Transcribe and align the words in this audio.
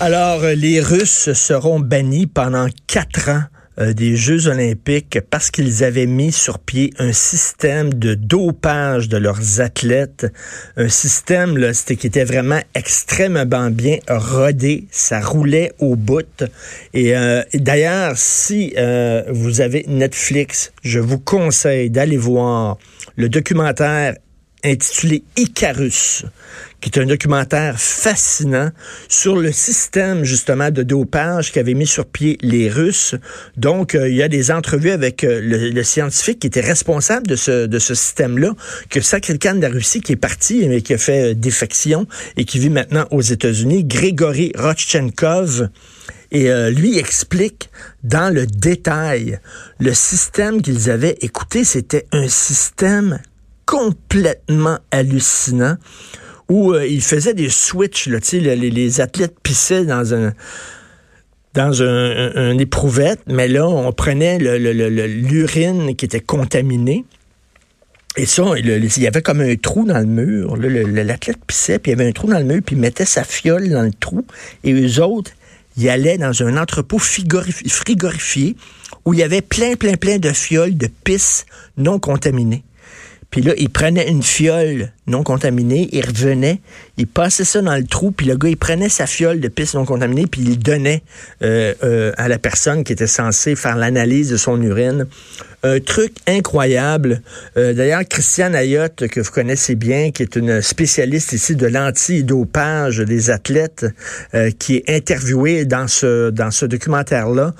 Alors, 0.00 0.42
euh, 0.42 0.54
les 0.54 0.80
Russes 0.80 1.32
seront 1.34 1.78
bannis 1.78 2.26
pendant 2.26 2.66
quatre 2.88 3.28
ans 3.28 3.42
euh, 3.78 3.92
des 3.92 4.16
Jeux 4.16 4.48
olympiques 4.48 5.20
parce 5.30 5.52
qu'ils 5.52 5.84
avaient 5.84 6.06
mis 6.06 6.32
sur 6.32 6.58
pied 6.58 6.92
un 6.98 7.12
système 7.12 7.94
de 7.94 8.14
dopage 8.14 9.08
de 9.08 9.16
leurs 9.16 9.60
athlètes, 9.60 10.26
un 10.76 10.88
système 10.88 11.56
qui 11.72 12.06
était 12.08 12.24
vraiment 12.24 12.60
extrêmement 12.74 13.70
bien 13.70 13.98
rodé, 14.08 14.88
ça 14.90 15.20
roulait 15.20 15.72
au 15.78 15.94
bout. 15.94 16.42
Et 16.92 17.16
euh, 17.16 17.42
d'ailleurs, 17.54 18.14
si 18.16 18.74
vous 19.30 19.60
avez 19.60 19.84
Netflix, 19.86 20.72
je 20.82 20.98
vous 20.98 21.20
conseille 21.20 21.88
d'aller 21.88 22.16
voir 22.16 22.78
le 23.16 23.28
documentaire 23.28 24.16
intitulé 24.64 25.22
Icarus, 25.36 26.24
qui 26.80 26.90
est 26.90 27.02
un 27.02 27.06
documentaire 27.06 27.78
fascinant 27.78 28.70
sur 29.08 29.36
le 29.36 29.52
système 29.52 30.24
justement 30.24 30.70
de 30.70 30.82
dopage 30.82 31.52
qu'avaient 31.52 31.74
mis 31.74 31.86
sur 31.86 32.06
pied 32.06 32.38
les 32.40 32.68
Russes. 32.68 33.14
Donc, 33.56 33.94
euh, 33.94 34.08
il 34.08 34.16
y 34.16 34.22
a 34.22 34.28
des 34.28 34.50
entrevues 34.50 34.90
avec 34.90 35.22
euh, 35.24 35.40
le, 35.42 35.82
scientifique 35.82 36.40
qui 36.40 36.46
était 36.46 36.60
responsable 36.60 37.26
de 37.26 37.36
ce, 37.36 37.66
de 37.66 37.78
ce 37.78 37.94
système-là, 37.94 38.54
que 38.88 39.18
quelqu'un 39.20 39.54
de 39.54 39.60
la 39.60 39.68
Russie 39.68 40.00
qui 40.00 40.12
est 40.12 40.16
parti, 40.16 40.66
mais 40.68 40.80
qui 40.80 40.94
a 40.94 40.98
fait 40.98 41.32
euh, 41.32 41.34
défection 41.34 42.06
et 42.36 42.44
qui 42.44 42.58
vit 42.58 42.70
maintenant 42.70 43.06
aux 43.10 43.22
États-Unis, 43.22 43.84
Grégory 43.84 44.52
Rodchenkov. 44.56 45.68
Et 46.32 46.50
lui 46.72 46.98
explique 46.98 47.70
dans 48.02 48.34
le 48.34 48.44
détail 48.44 49.38
le 49.78 49.94
système 49.94 50.62
qu'ils 50.62 50.90
avaient. 50.90 51.16
Écoutez, 51.20 51.62
c'était 51.62 52.06
un 52.10 52.26
système 52.26 53.20
complètement 53.74 54.78
hallucinant 54.92 55.76
où 56.48 56.72
euh, 56.72 56.86
il 56.86 57.02
faisait 57.02 57.34
des 57.34 57.48
switches, 57.48 58.06
là, 58.06 58.20
les, 58.32 59.00
athlètes 59.00 59.34
pissaient 59.42 59.84
dans 59.84 60.14
un 60.14 60.32
dans 61.54 61.82
un, 61.82 62.58
éprouvette, 62.58 63.20
mais 63.28 63.46
là, 63.46 63.68
on 63.68 63.92
prenait 63.92 64.38
l'urine 64.38 65.94
qui 65.94 66.04
était 66.04 66.20
contaminée. 66.20 67.04
Et 68.16 68.26
ça, 68.26 68.44
il 68.56 69.02
y 69.02 69.06
avait 69.06 69.22
comme 69.22 69.40
un 69.40 69.54
trou 69.54 69.84
dans 69.84 69.98
le 69.98 70.06
mur. 70.06 70.56
L'athlète 70.56 71.38
pissait, 71.46 71.78
puis 71.78 71.92
il 71.92 71.98
y 71.98 72.00
avait 72.00 72.08
un 72.08 72.12
trou 72.12 72.28
dans 72.28 72.38
le 72.38 72.44
mur, 72.44 72.60
puis 72.64 72.74
il 72.74 72.80
mettait 72.80 73.04
sa 73.04 73.22
fiole 73.22 73.68
dans 73.68 73.82
le 73.82 73.92
trou. 73.92 74.24
Et 74.64 74.72
eux 74.72 75.00
autres, 75.00 75.30
ils 75.76 75.88
allaient 75.88 76.18
dans 76.18 76.42
un 76.42 76.56
entrepôt 76.56 76.98
frigorifié 76.98 78.56
où 79.04 79.14
il 79.14 79.20
y 79.20 79.22
avait 79.22 79.42
plein, 79.42 79.76
plein, 79.76 79.94
plein 79.94 80.18
de 80.18 80.30
fioles 80.30 80.76
de 80.76 80.88
pisse 81.04 81.46
non 81.76 82.00
contaminées. 82.00 82.64
Puis 83.34 83.42
là, 83.42 83.52
il 83.56 83.68
prenait 83.68 84.08
une 84.08 84.22
fiole 84.22 84.92
non 85.08 85.24
contaminée, 85.24 85.88
il 85.90 86.06
revenait, 86.06 86.60
il 86.98 87.08
passait 87.08 87.42
ça 87.42 87.60
dans 87.62 87.74
le 87.74 87.82
trou, 87.82 88.12
puis 88.12 88.28
le 88.28 88.36
gars, 88.36 88.48
il 88.48 88.56
prenait 88.56 88.88
sa 88.88 89.08
fiole 89.08 89.40
de 89.40 89.48
pisse 89.48 89.74
non 89.74 89.84
contaminée, 89.84 90.28
puis 90.28 90.40
il 90.40 90.56
donnait 90.56 91.02
euh, 91.42 91.74
euh, 91.82 92.12
à 92.16 92.28
la 92.28 92.38
personne 92.38 92.84
qui 92.84 92.92
était 92.92 93.08
censée 93.08 93.56
faire 93.56 93.74
l'analyse 93.74 94.30
de 94.30 94.36
son 94.36 94.62
urine. 94.62 95.08
Un 95.64 95.80
truc 95.80 96.14
incroyable. 96.28 97.22
Euh, 97.56 97.72
d'ailleurs, 97.72 98.04
Christiane 98.08 98.54
Ayotte, 98.54 99.08
que 99.08 99.20
vous 99.20 99.32
connaissez 99.32 99.74
bien, 99.74 100.12
qui 100.12 100.22
est 100.22 100.36
une 100.36 100.62
spécialiste 100.62 101.32
ici 101.32 101.56
de 101.56 101.66
l'antidopage 101.66 102.98
des 102.98 103.30
athlètes, 103.30 103.84
qui 104.60 104.76
est 104.76 104.88
interviewée 104.88 105.64
dans 105.64 105.88
ce, 105.88 106.30
dans 106.30 106.52
ce 106.52 106.66
documentaire-là, 106.66 107.52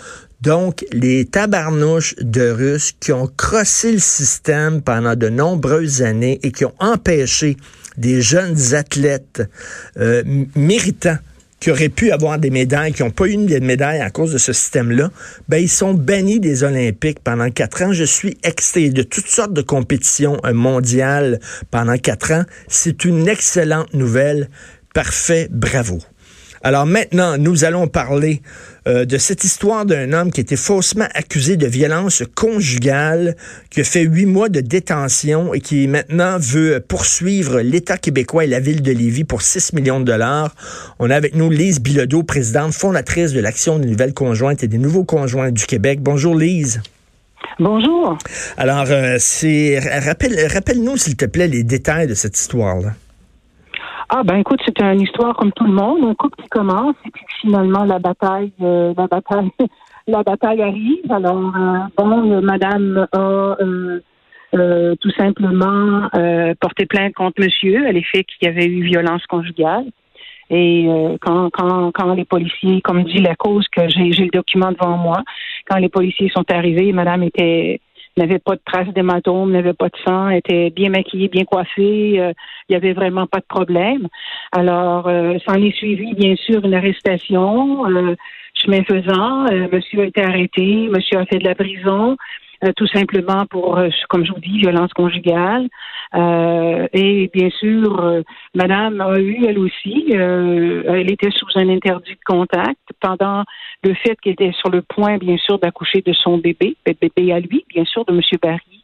donc, 0.45 0.84
les 0.92 1.25
tabarnouches 1.25 2.14
de 2.20 2.50
Russes 2.50 2.92
qui 3.00 3.12
ont 3.12 3.27
crossé 3.34 3.92
le 3.92 3.98
système 3.98 4.83
pendant 4.83 5.17
de 5.17 5.31
nombreuses 5.31 6.03
années 6.03 6.39
et 6.42 6.53
qui 6.53 6.67
ont 6.67 6.75
empêché 6.81 7.56
des 7.97 8.20
jeunes 8.20 8.75
athlètes 8.75 9.42
euh, 9.98 10.22
méritants 10.55 11.17
qui 11.61 11.70
auraient 11.70 11.89
pu 11.89 12.11
avoir 12.11 12.39
des 12.39 12.50
médailles, 12.50 12.92
qui 12.92 13.03
n'ont 13.03 13.11
pas 13.11 13.27
eu 13.27 13.39
de 13.39 13.59
médailles 13.61 14.03
à 14.03 14.11
cause 14.11 14.34
de 14.34 14.39
ce 14.39 14.53
système-là, 14.53 15.11
ben 15.48 15.56
ils 15.56 15.70
sont 15.70 15.95
bannis 15.95 16.41
des 16.41 16.62
Olympiques 16.62 17.20
pendant 17.25 17.48
quatre 17.48 17.81
ans. 17.81 17.95
Je 17.95 18.05
suis 18.05 18.37
excité 18.42 18.91
de 18.91 19.03
toutes 19.03 19.28
sortes 19.28 19.54
de 19.54 19.62
compétitions 19.62 20.37
euh, 20.44 20.53
mondiales 20.53 21.41
pendant 21.71 21.97
quatre 21.97 22.33
ans. 22.33 22.44
C'est 22.69 23.06
une 23.06 23.28
excellente 23.28 23.94
nouvelle. 23.94 24.50
Parfait, 24.93 25.49
bravo. 25.50 26.00
Alors 26.66 26.86
maintenant, 26.86 27.36
nous 27.36 27.64
allons 27.64 27.88
parler 27.88 28.41
euh, 28.88 29.04
de 29.04 29.19
cette 29.19 29.44
histoire 29.44 29.84
d'un 29.84 30.14
homme 30.14 30.32
qui 30.32 30.41
était 30.41 30.56
faussement 30.56 31.04
accusé 31.12 31.58
de 31.58 31.66
violence 31.66 32.22
conjugale, 32.34 33.36
qui 33.69 33.82
a 33.82 33.84
fait 33.84 34.00
huit 34.00 34.25
mois 34.25 34.48
de 34.48 34.60
détention 34.60 35.53
et 35.53 35.60
qui 35.60 35.86
maintenant 35.88 36.38
veut 36.38 36.80
poursuivre 36.80 37.60
l'État 37.60 37.98
québécois 37.98 38.44
et 38.44 38.47
la 38.47 38.60
ville 38.60 38.80
de 38.80 38.92
Lévis 38.92 39.24
pour 39.24 39.42
6 39.42 39.74
millions 39.74 40.00
de 40.00 40.06
dollars. 40.06 40.54
On 40.98 41.10
a 41.10 41.16
avec 41.16 41.34
nous 41.34 41.50
Lise 41.50 41.82
Bilodeau, 41.82 42.22
présidente 42.22 42.72
fondatrice 42.72 43.34
de 43.34 43.41
l'Action 43.41 43.78
des 43.78 43.86
nouvelles 43.86 44.14
conjointes 44.14 44.64
et 44.64 44.69
des 44.69 44.78
nouveaux 44.78 45.04
conjoints 45.04 45.50
du 45.50 45.66
Québec. 45.66 46.00
Bonjour 46.00 46.34
Lise. 46.34 46.80
Bonjour. 47.58 48.16
Alors, 48.56 48.86
euh, 48.88 49.16
c'est 49.19 49.78
rappelle, 50.03 50.34
rappelle-nous 50.50 50.97
s'il 50.97 51.16
te 51.16 51.26
plaît 51.26 51.47
les 51.47 51.62
détails 51.62 52.06
de 52.06 52.14
cette 52.14 52.38
histoire-là. 52.38 52.94
Ah 54.16 54.22
ben 54.22 54.36
écoute, 54.36 54.60
c'est 54.64 54.80
une 54.80 55.00
histoire 55.00 55.34
comme 55.34 55.50
tout 55.50 55.64
le 55.64 55.72
monde, 55.72 56.04
un 56.04 56.14
couple 56.14 56.41
qui 56.41 56.48
commence 56.48 56.94
et 57.04 57.10
puis 57.10 57.25
finalement 57.41 57.82
la 57.82 57.98
bataille, 57.98 58.52
euh, 58.62 58.94
la 58.97 59.08
bataille, 59.08 59.50
la 60.06 60.22
bataille 60.22 60.62
arrive. 60.62 61.10
Alors 61.10 61.52
euh, 61.56 61.78
bon, 61.97 62.30
euh, 62.30 62.41
Madame 62.41 63.08
a 63.10 63.56
tout 65.00 65.10
simplement 65.19 66.08
porté 66.60 66.86
plainte 66.86 67.14
contre 67.14 67.42
Monsieur 67.42 67.88
à 67.88 67.91
l'effet 67.91 68.22
qu'il 68.22 68.47
y 68.47 68.48
avait 68.48 68.66
eu 68.66 68.84
violence 68.84 69.26
conjugale. 69.26 69.86
Et 70.48 70.88
quand, 71.20 71.50
quand, 71.50 71.91
quand 71.91 72.14
les 72.14 72.24
policiers, 72.24 72.80
comme 72.82 73.03
dit 73.03 73.19
la 73.19 73.34
cause 73.34 73.66
que 73.66 73.88
j'ai, 73.88 74.12
j'ai 74.12 74.26
le 74.26 74.30
document 74.30 74.70
devant 74.70 74.97
moi, 74.97 75.24
quand 75.69 75.78
les 75.78 75.88
policiers 75.88 76.28
sont 76.28 76.44
arrivés, 76.53 76.92
Madame 76.92 77.24
était 77.24 77.80
n'avait 78.16 78.38
pas 78.38 78.54
de 78.54 78.60
traces 78.64 78.92
d'hématome, 78.94 79.52
n'avait 79.52 79.72
pas 79.72 79.88
de 79.88 79.97
sang, 80.06 80.28
était 80.30 80.70
bien 80.70 80.91
maquillée, 80.91 81.28
bien 81.28 81.44
coiffée, 81.44 82.20
euh, 82.20 82.32
il 82.69 82.72
n'y 82.72 82.76
avait 82.76 82.92
vraiment 82.92 83.26
pas 83.26 83.41
de 83.41 83.47
problème. 83.48 84.08
Alors, 84.52 85.08
euh, 85.08 85.38
s'en 85.47 85.54
est 85.54 85.76
suivi, 85.76 86.14
bien 86.14 86.36
sûr, 86.36 86.64
une 86.64 86.74
arrestation. 86.74 87.86
Euh, 87.86 88.14
chemin 88.54 88.84
faisant, 88.84 89.47
euh, 89.47 89.66
monsieur 89.72 90.03
a 90.03 90.06
été 90.06 90.22
arrêté, 90.22 90.88
monsieur 90.88 91.19
a 91.19 91.26
fait 91.26 91.38
de 91.38 91.44
la 91.44 91.54
prison. 91.54 92.16
Euh, 92.64 92.72
tout 92.76 92.86
simplement 92.86 93.44
pour, 93.47 93.78
euh, 93.78 93.88
comme 94.08 94.25
je 94.25 94.32
vous 94.32 94.41
dis, 94.41 94.58
violence 94.58 94.92
conjugale. 94.92 95.69
Euh, 96.14 96.86
et 96.92 97.30
bien 97.34 97.50
sûr, 97.50 98.22
Madame 98.54 99.00
a 99.00 99.19
eu, 99.19 99.44
elle 99.47 99.58
aussi, 99.58 100.06
elle 100.12 101.10
était 101.10 101.30
sous 101.30 101.47
un 101.56 101.69
interdit 101.69 102.12
de 102.12 102.24
contact 102.24 102.78
pendant 103.00 103.44
le 103.82 103.94
fait 103.94 104.19
qu'elle 104.20 104.34
était 104.34 104.53
sur 104.53 104.70
le 104.70 104.82
point, 104.82 105.19
bien 105.19 105.36
sûr, 105.36 105.58
d'accoucher 105.58 106.03
de 106.03 106.12
son 106.12 106.38
bébé, 106.38 106.76
bébé 106.86 107.32
à 107.32 107.41
lui, 107.41 107.64
bien 107.69 107.84
sûr, 107.84 108.04
de 108.04 108.12
Monsieur 108.12 108.38
Barry. 108.41 108.84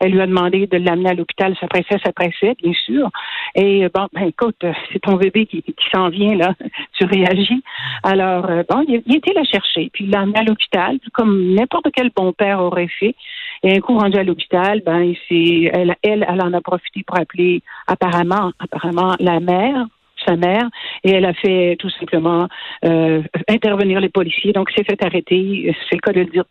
Elle 0.00 0.12
lui 0.12 0.20
a 0.20 0.26
demandé 0.26 0.66
de 0.66 0.76
l'amener 0.78 1.10
à 1.10 1.14
l'hôpital. 1.14 1.56
Ça 1.60 1.66
pressait, 1.66 1.98
ça 2.04 2.12
pressait, 2.12 2.54
bien 2.62 2.72
sûr. 2.72 3.10
Et 3.54 3.84
euh, 3.84 3.88
bon, 3.92 4.06
ben 4.12 4.28
écoute, 4.28 4.56
euh, 4.64 4.72
c'est 4.92 5.00
ton 5.00 5.14
bébé 5.14 5.46
qui, 5.46 5.62
qui 5.62 5.74
s'en 5.92 6.08
vient, 6.08 6.36
là. 6.36 6.54
tu 6.92 7.04
réagis. 7.04 7.62
Alors, 8.02 8.46
euh, 8.50 8.62
bon, 8.68 8.84
il, 8.88 9.02
il 9.06 9.16
était 9.16 9.34
la 9.34 9.44
chercher. 9.44 9.90
Puis 9.92 10.04
il 10.04 10.10
l'a 10.10 10.20
amené 10.20 10.38
à 10.38 10.42
l'hôpital, 10.44 10.98
comme 11.12 11.54
n'importe 11.54 11.88
quel 11.94 12.10
bon 12.14 12.32
père 12.32 12.60
aurait 12.60 12.88
fait. 12.88 13.14
Et 13.62 13.76
un 13.76 13.80
coup 13.80 13.98
rendu 13.98 14.18
à 14.18 14.24
l'hôpital, 14.24 14.82
ben, 14.84 15.14
c'est, 15.28 15.70
elle, 15.72 15.96
elle, 16.02 16.24
elle 16.28 16.42
en 16.42 16.52
a 16.52 16.60
profité 16.60 17.02
pour 17.06 17.18
appeler 17.18 17.62
apparemment, 17.86 18.52
apparemment 18.58 19.16
la 19.18 19.40
mère 19.40 19.86
sa 20.26 20.36
mère 20.36 20.68
et 21.04 21.12
elle 21.12 21.24
a 21.24 21.32
fait 21.32 21.76
tout 21.78 21.90
simplement 21.90 22.48
euh, 22.84 23.22
intervenir 23.48 24.00
les 24.00 24.08
policiers. 24.08 24.52
Donc, 24.52 24.70
s'est 24.70 24.84
fait 24.84 25.02
arrêter, 25.04 25.74
c'est 25.88 25.94
le 25.94 26.00
cas 26.00 26.12
de 26.12 26.20
le 26.20 26.26
dire, 26.26 26.44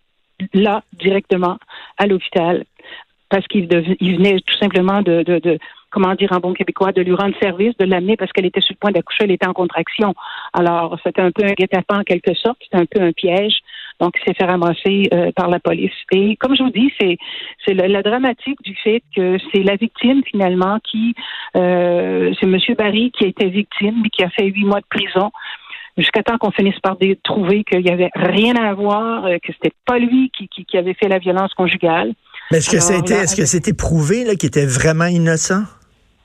là, 0.54 0.84
directement 0.94 1.58
à 1.98 2.08
l'hôpital 2.08 2.64
parce 3.30 3.46
qu'il 3.48 3.68
venait 3.68 4.40
tout 4.40 4.58
simplement 4.58 5.02
de, 5.02 5.24
de, 5.24 5.40
de, 5.40 5.60
comment 5.90 6.14
dire 6.16 6.32
en 6.32 6.40
bon 6.40 6.54
québécois, 6.54 6.92
de 6.92 7.02
lui 7.02 7.14
rendre 7.14 7.36
service, 7.42 7.76
de 7.78 7.86
l'amener 7.86 8.18
parce 8.18 8.32
qu'elle 8.32 8.46
était 8.46 8.62
sur 8.62 8.74
le 8.74 8.80
point 8.80 8.92
d'accoucher, 8.92 9.24
elle 9.24 9.32
était 9.32 9.48
en 9.48 9.54
contraction. 9.54 10.14
Alors, 10.54 10.98
c'était 11.04 11.22
un 11.22 11.32
peu 11.32 11.44
un 11.44 11.54
guet-apens 11.54 12.00
en 12.00 12.04
quelque 12.04 12.34
sorte, 12.36 12.58
c'était 12.62 12.82
un 12.82 12.86
peu 12.86 13.02
un 13.02 13.12
piège. 13.12 13.58
Donc, 14.00 14.16
il 14.20 14.28
s'est 14.28 14.36
fait 14.36 14.46
ramasser 14.46 15.10
euh, 15.14 15.32
par 15.36 15.50
la 15.50 15.60
police. 15.60 15.94
Et 16.12 16.36
comme 16.36 16.56
je 16.56 16.64
vous 16.64 16.70
dis, 16.70 16.94
c'est 17.00 17.18
c'est 17.66 17.74
la, 17.74 18.02
dramatique 18.02 18.62
du 18.64 18.76
fait 18.76 19.02
que 19.16 19.38
c'est 19.52 19.64
la 19.64 19.76
victime 19.76 20.22
finalement 20.24 20.78
qui, 20.84 21.16
euh, 21.56 22.34
c'est 22.40 22.46
Monsieur 22.46 22.76
Barry 22.76 23.12
qui 23.12 23.26
a 23.26 23.28
été 23.28 23.50
victime, 23.50 24.04
qui 24.12 24.24
a 24.24 24.30
fait 24.30 24.46
huit 24.46 24.66
mois 24.66 24.82
de 24.82 24.86
prison 24.90 25.32
jusqu'à 25.98 26.22
temps 26.22 26.38
qu'on 26.38 26.52
finisse 26.52 26.80
par 26.80 26.96
trouver 27.24 27.64
qu'il 27.64 27.82
n'y 27.82 27.90
avait 27.90 28.12
rien 28.14 28.56
à 28.56 28.74
voir, 28.74 29.26
euh, 29.26 29.38
que 29.44 29.52
c'était 29.54 29.76
pas 29.86 29.98
lui 29.98 30.30
qui, 30.38 30.48
qui, 30.48 30.64
qui, 30.64 30.78
avait 30.78 30.94
fait 30.94 31.08
la 31.08 31.18
violence 31.18 31.54
conjugale. 31.56 32.14
Mais 32.52 32.58
est-ce 32.60 32.70
que 32.70 32.80
c'était 32.80 33.16
est-ce 33.16 33.36
que 33.36 33.46
c'était 33.46 33.74
prouvé 33.74 34.24
qu'il 34.38 34.48
était 34.48 34.66
vraiment 34.66 35.06
innocent? 35.06 35.64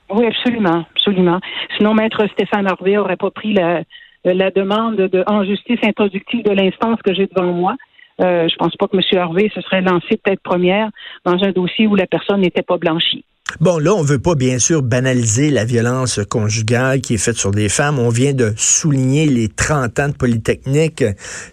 Oui, 0.09 0.25
absolument, 0.25 0.85
absolument. 0.95 1.39
Sinon, 1.77 1.93
maître 1.93 2.25
Stéphane 2.33 2.67
Harvey 2.67 2.97
aurait 2.97 3.17
pas 3.17 3.31
pris 3.31 3.53
la, 3.53 3.83
la 4.25 4.51
demande 4.51 4.95
de, 4.95 5.23
en 5.27 5.43
justice 5.43 5.79
introductive 5.83 6.43
de 6.43 6.51
l'instance 6.51 6.99
que 7.03 7.13
j'ai 7.13 7.27
devant 7.27 7.51
moi. 7.51 7.75
Euh, 8.21 8.47
je 8.47 8.55
pense 8.57 8.75
pas 8.75 8.87
que 8.87 8.95
M. 8.95 9.19
Harvey 9.19 9.49
se 9.55 9.61
serait 9.61 9.81
lancé 9.81 10.17
peut-être 10.23 10.41
première 10.41 10.89
dans 11.25 11.43
un 11.43 11.51
dossier 11.51 11.87
où 11.87 11.95
la 11.95 12.05
personne 12.05 12.41
n'était 12.41 12.61
pas 12.61 12.77
blanchie. 12.77 13.25
Bon, 13.59 13.77
là, 13.77 13.93
on 13.93 14.01
veut 14.01 14.19
pas, 14.19 14.33
bien 14.33 14.57
sûr, 14.57 14.81
banaliser 14.81 15.51
la 15.51 15.63
violence 15.63 16.19
conjugale 16.27 17.01
qui 17.01 17.13
est 17.13 17.17
faite 17.17 17.37
sur 17.37 17.51
des 17.51 17.69
femmes. 17.69 17.99
On 17.99 18.09
vient 18.09 18.33
de 18.33 18.51
souligner 18.57 19.27
les 19.27 19.47
30 19.47 19.99
ans 19.99 20.07
de 20.07 20.13
Polytechnique. 20.13 21.03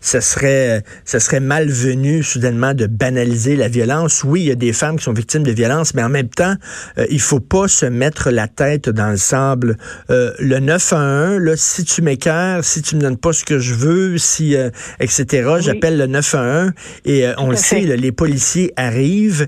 Ce 0.00 0.20
serait, 0.20 0.82
ce 1.04 1.18
serait 1.18 1.40
malvenu, 1.40 2.22
soudainement, 2.22 2.72
de 2.72 2.86
banaliser 2.86 3.54
la 3.54 3.68
violence. 3.68 4.24
Oui, 4.24 4.40
il 4.40 4.46
y 4.46 4.50
a 4.50 4.54
des 4.54 4.72
femmes 4.72 4.96
qui 4.96 5.04
sont 5.04 5.12
victimes 5.12 5.42
de 5.42 5.52
violence, 5.52 5.94
mais 5.94 6.02
en 6.02 6.08
même 6.08 6.28
temps, 6.28 6.54
euh, 6.96 7.06
il 7.10 7.20
faut 7.20 7.40
pas 7.40 7.68
se 7.68 7.84
mettre 7.84 8.30
la 8.30 8.48
tête 8.48 8.88
dans 8.88 9.10
le 9.10 9.18
sable. 9.18 9.76
Euh, 10.08 10.32
le 10.38 10.58
911, 10.58 11.38
là, 11.40 11.56
si 11.56 11.84
tu 11.84 12.00
m'écœures, 12.00 12.64
si 12.64 12.80
tu 12.80 12.96
me 12.96 13.02
donnes 13.02 13.18
pas 13.18 13.34
ce 13.34 13.44
que 13.44 13.58
je 13.58 13.74
veux, 13.74 14.16
si, 14.16 14.56
euh, 14.56 14.70
etc., 15.00 15.48
j'appelle 15.60 15.98
le 15.98 16.06
911 16.06 16.72
et 17.04 17.26
on 17.36 17.50
le 17.50 17.56
sait, 17.56 17.80
les 17.80 18.12
policiers 18.12 18.72
arrivent, 18.76 19.46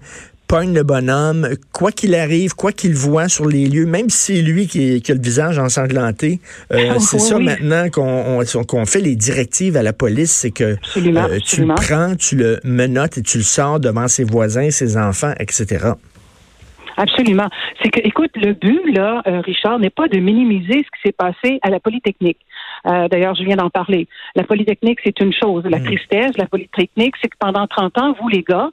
pogne 0.53 0.75
le 0.75 0.83
bonhomme, 0.83 1.49
quoi 1.73 1.93
qu'il 1.93 2.15
arrive, 2.15 2.55
quoi 2.55 2.73
qu'il 2.73 2.95
voit 2.95 3.27
sur 3.29 3.47
les 3.47 3.65
lieux, 3.65 3.87
même 3.87 4.11
si 4.11 4.35
c'est 4.35 4.43
lui 4.43 4.67
qui, 4.67 5.03
a 5.11 5.15
le 5.15 5.19
visage 5.19 5.59
ensanglanté, 5.59 6.41
euh, 6.75 6.99
c'est 6.99 7.21
ça 7.21 7.39
maintenant 7.39 7.89
qu'on 7.89 8.85
fait 8.85 9.01
les 9.01 9.17
directives 9.17 9.79
à 9.79 9.83
la 9.83 9.95
police, 9.95 10.31
c'est 10.31 10.51
que 10.51 10.77
euh, 10.99 11.39
tu 11.43 11.65
le 11.65 11.75
prends, 11.75 12.17
tu 12.17 12.37
le 12.37 12.61
menottes 12.65 13.17
et 13.17 13.23
tu 13.23 13.39
le 13.39 13.45
sors 13.45 13.81
devant 13.81 14.09
ses 14.09 14.25
voisins, 14.25 14.69
ses 14.69 14.99
enfants, 14.99 15.33
etc. 15.41 15.93
Absolument. 16.99 17.49
C'est 17.83 17.89
que, 17.89 18.01
écoute, 18.07 18.33
le 18.35 18.53
but, 18.53 18.95
là, 18.95 19.23
euh, 19.27 19.41
Richard, 19.41 19.79
n'est 19.79 19.89
pas 19.89 20.09
de 20.09 20.19
minimiser 20.19 20.85
ce 20.85 20.99
qui 20.99 21.03
s'est 21.07 21.13
passé 21.13 21.61
à 21.63 21.71
la 21.71 21.81
Polytechnique. 21.81 22.41
D'ailleurs, 22.85 23.37
je 23.37 23.45
viens 23.45 23.57
d'en 23.57 23.71
parler. 23.71 24.07
La 24.35 24.43
Polytechnique, 24.43 24.99
c'est 25.03 25.19
une 25.21 25.33
chose. 25.33 25.65
La 25.65 25.79
mm. 25.79 25.85
tristesse, 25.85 26.37
la 26.37 26.47
Polytechnique, 26.47 27.15
c'est 27.23 27.29
que 27.29 27.39
pendant 27.39 27.67
30 27.67 27.97
ans, 27.97 28.15
vous, 28.21 28.29
les 28.29 28.43
gars, 28.43 28.71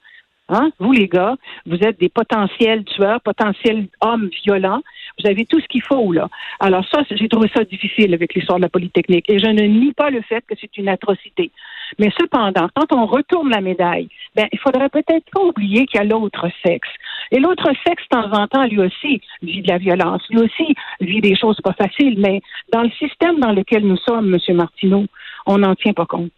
Hein? 0.49 0.71
Vous, 0.79 0.91
les 0.91 1.07
gars, 1.07 1.35
vous 1.65 1.77
êtes 1.77 1.99
des 1.99 2.09
potentiels 2.09 2.83
tueurs, 2.85 3.21
potentiels 3.21 3.87
hommes 4.01 4.29
violents. 4.43 4.81
Vous 5.19 5.29
avez 5.29 5.45
tout 5.45 5.59
ce 5.59 5.67
qu'il 5.67 5.83
faut, 5.83 6.11
là. 6.11 6.27
Alors 6.59 6.83
ça, 6.89 7.03
j'ai 7.11 7.29
trouvé 7.29 7.49
ça 7.55 7.63
difficile 7.63 8.13
avec 8.13 8.33
l'histoire 8.33 8.57
de 8.57 8.63
la 8.63 8.69
Polytechnique. 8.69 9.29
Et 9.29 9.37
je 9.37 9.45
ne 9.45 9.61
nie 9.61 9.93
pas 9.93 10.09
le 10.09 10.21
fait 10.21 10.43
que 10.47 10.55
c'est 10.59 10.75
une 10.77 10.89
atrocité. 10.89 11.51
Mais 11.99 12.09
cependant, 12.19 12.67
quand 12.73 12.91
on 12.93 13.05
retourne 13.05 13.49
la 13.49 13.61
médaille, 13.61 14.09
ben, 14.35 14.47
il 14.51 14.59
faudrait 14.59 14.89
peut-être 14.89 15.25
pas 15.31 15.41
oublier 15.41 15.85
qu'il 15.85 15.99
y 15.99 16.03
a 16.03 16.05
l'autre 16.05 16.47
sexe. 16.65 16.89
Et 17.31 17.39
l'autre 17.39 17.71
sexe, 17.85 18.03
de 18.11 18.17
temps 18.17 18.31
en 18.31 18.47
temps, 18.47 18.65
lui 18.65 18.79
aussi 18.79 19.21
vit 19.43 19.61
de 19.61 19.67
la 19.67 19.77
violence. 19.77 20.23
Lui 20.29 20.39
aussi 20.39 20.75
vit 20.99 21.21
des 21.21 21.35
choses 21.35 21.59
pas 21.61 21.73
faciles. 21.73 22.19
Mais 22.19 22.41
dans 22.71 22.81
le 22.81 22.91
système 22.91 23.39
dans 23.39 23.51
lequel 23.51 23.85
nous 23.85 23.97
sommes, 23.97 24.33
M. 24.33 24.55
Martineau, 24.55 25.05
on 25.45 25.59
n'en 25.59 25.75
tient 25.75 25.93
pas 25.93 26.05
compte. 26.05 26.33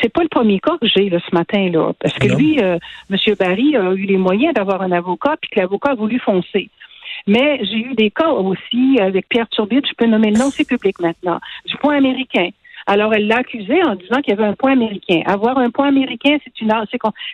C'est 0.00 0.12
pas 0.12 0.22
le 0.22 0.28
premier 0.28 0.60
cas 0.60 0.76
que 0.80 0.86
j'ai 0.86 1.10
ce 1.10 1.34
matin 1.34 1.68
là, 1.70 1.92
parce 2.00 2.14
que 2.14 2.28
lui, 2.28 2.60
euh, 2.60 2.78
M. 3.10 3.34
Barry 3.38 3.76
a 3.76 3.92
eu 3.92 4.04
les 4.04 4.16
moyens 4.16 4.54
d'avoir 4.54 4.82
un 4.82 4.92
avocat, 4.92 5.36
puis 5.40 5.50
que 5.50 5.60
l'avocat 5.60 5.90
a 5.90 5.94
voulu 5.94 6.18
foncer. 6.18 6.70
Mais 7.26 7.58
j'ai 7.64 7.78
eu 7.78 7.94
des 7.94 8.10
cas 8.10 8.30
aussi 8.30 8.98
avec 9.00 9.28
Pierre 9.28 9.48
Turbide, 9.48 9.86
je 9.86 9.94
peux 9.96 10.06
nommer 10.06 10.30
le 10.30 10.38
nom, 10.38 10.50
c'est 10.50 10.66
public 10.66 11.00
maintenant, 11.00 11.40
du 11.64 11.76
point 11.76 11.96
américain. 11.96 12.50
Alors, 12.86 13.12
elle 13.14 13.26
l'a 13.26 13.38
accusé 13.38 13.82
en 13.82 13.94
disant 13.96 14.20
qu'il 14.20 14.34
y 14.34 14.38
avait 14.38 14.48
un 14.48 14.54
point 14.54 14.72
américain. 14.72 15.22
Avoir 15.26 15.58
un 15.58 15.70
point 15.70 15.88
américain, 15.88 16.36
c'est 16.44 16.60
une 16.60 16.72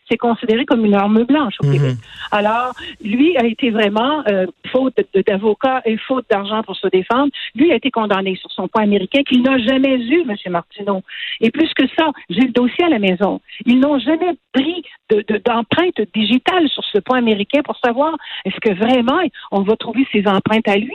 c'est 0.08 0.16
considéré 0.16 0.64
comme 0.64 0.84
une 0.84 0.94
arme 0.94 1.25
blanche 1.25 1.54
au 1.60 1.64
Québec. 1.64 1.93
Mhm. 1.93 1.96
Alors, 2.31 2.72
lui 3.02 3.37
a 3.37 3.44
été 3.44 3.70
vraiment 3.70 4.22
euh, 4.28 4.46
faute 4.70 4.94
d'avocat 5.26 5.82
et 5.84 5.96
faute 5.96 6.26
d'argent 6.31 6.62
pour 6.62 6.76
se 6.76 6.88
défendre. 6.88 7.31
Lui 7.54 7.72
a 7.72 7.76
été 7.76 7.90
condamné 7.90 8.37
sur 8.37 8.50
son 8.50 8.69
point 8.69 8.82
américain 8.82 9.22
qu'il 9.25 9.43
n'a 9.43 9.58
jamais 9.58 9.96
eu, 9.96 10.22
M. 10.28 10.37
Martineau. 10.50 11.02
Et 11.40 11.50
plus 11.50 11.72
que 11.75 11.84
ça, 11.98 12.10
j'ai 12.31 12.43
le 12.43 12.52
dossier 12.52 12.84
à 12.84 12.88
la 12.88 12.98
maison. 12.98 13.40
Ils 13.66 13.78
n'ont 13.78 13.98
jamais 13.98 14.37
pris 14.52 14.84
d'empreintes 15.10 15.96
de, 15.98 16.06
digitales 16.14 16.69
sur 16.69 16.84
ce 16.84 16.98
point 16.98 17.19
américain 17.19 17.60
pour 17.62 17.76
savoir 17.84 18.16
est-ce 18.44 18.58
que 18.60 18.75
vraiment 18.75 19.20
on 19.50 19.62
va 19.62 19.76
trouver 19.76 20.06
ces 20.12 20.26
empreintes 20.26 20.69
à 20.69 20.76
lui. 20.76 20.94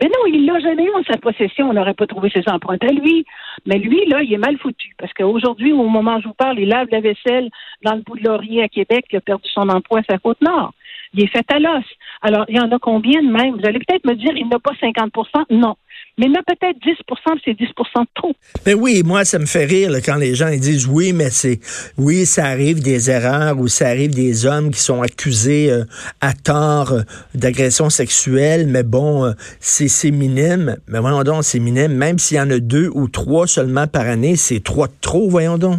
Mais 0.00 0.08
non, 0.08 0.32
il 0.32 0.46
l'a 0.46 0.60
jamais 0.60 0.84
eu 0.84 0.92
en 0.94 1.02
sa 1.04 1.16
possession. 1.18 1.70
On 1.70 1.72
n'aurait 1.72 1.94
pas 1.94 2.06
trouvé 2.06 2.30
ses 2.30 2.42
empreintes 2.46 2.84
à 2.84 2.92
lui. 2.92 3.24
Mais 3.66 3.78
lui, 3.78 4.04
là, 4.06 4.22
il 4.22 4.32
est 4.32 4.38
mal 4.38 4.56
foutu. 4.58 4.94
Parce 4.98 5.12
qu'aujourd'hui, 5.12 5.72
au 5.72 5.88
moment 5.88 6.16
où 6.16 6.20
je 6.20 6.28
vous 6.28 6.34
parle, 6.34 6.58
il 6.58 6.68
lave 6.68 6.88
la 6.90 7.00
vaisselle 7.00 7.50
dans 7.82 7.94
le 7.94 8.02
bout 8.02 8.18
de 8.18 8.28
laurier 8.28 8.62
à 8.62 8.68
Québec. 8.68 9.06
Il 9.10 9.16
a 9.16 9.20
perdu 9.20 9.48
son 9.52 9.68
emploi 9.68 10.00
à 10.00 10.12
sa 10.12 10.18
côte 10.18 10.40
nord. 10.40 10.72
Il 11.14 11.24
est 11.24 11.26
fait 11.28 11.50
à 11.52 11.58
l'os. 11.58 11.84
Alors, 12.22 12.44
il 12.48 12.56
y 12.56 12.60
en 12.60 12.70
a 12.70 12.78
combien 12.78 13.22
de 13.22 13.30
même? 13.30 13.56
Vous 13.56 13.66
allez 13.66 13.78
peut-être 13.78 14.06
me 14.06 14.14
dire, 14.14 14.36
il 14.36 14.48
n'a 14.48 14.58
pas 14.58 14.72
50% 14.72 15.44
Non 15.50 15.76
mais 16.18 16.26
il 16.26 16.32
y 16.32 16.36
a 16.36 16.42
peut-être 16.42 16.76
10% 16.78 17.38
c'est 17.44 17.54
10 17.54 17.64
de 17.64 18.06
trop. 18.14 18.34
Mais 18.66 18.74
oui, 18.74 19.02
moi, 19.04 19.24
ça 19.24 19.38
me 19.38 19.46
fait 19.46 19.64
rire 19.64 19.90
quand 20.04 20.16
les 20.16 20.34
gens 20.34 20.48
ils 20.48 20.60
disent 20.60 20.86
oui, 20.86 21.12
mais 21.12 21.30
c'est 21.30 21.60
oui, 21.96 22.26
ça 22.26 22.46
arrive 22.46 22.82
des 22.82 23.10
erreurs 23.10 23.58
ou 23.58 23.68
ça 23.68 23.86
arrive 23.86 24.14
des 24.14 24.44
hommes 24.44 24.70
qui 24.70 24.80
sont 24.80 25.02
accusés 25.02 25.70
euh, 25.70 25.84
à 26.20 26.32
tort 26.32 26.92
euh, 26.92 27.02
d'agression 27.34 27.88
sexuelle, 27.88 28.66
mais 28.66 28.82
bon, 28.82 29.24
euh, 29.24 29.32
c'est 29.60 30.10
minime. 30.10 30.76
Mais 30.88 30.98
voyons 30.98 31.22
donc, 31.22 31.44
c'est 31.44 31.60
minime. 31.60 31.92
Même 31.92 32.18
s'il 32.18 32.36
y 32.36 32.40
en 32.40 32.50
a 32.50 32.58
deux 32.58 32.90
ou 32.94 33.08
trois 33.08 33.46
seulement 33.46 33.86
par 33.86 34.06
année, 34.06 34.36
c'est 34.36 34.62
trois 34.62 34.88
de 34.88 34.94
trop, 35.00 35.28
voyons 35.28 35.56
donc. 35.56 35.78